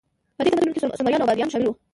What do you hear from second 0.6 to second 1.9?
کې سومریان او بابلیان شامل وو.